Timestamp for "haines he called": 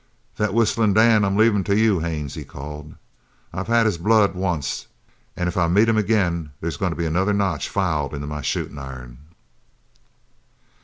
1.99-2.95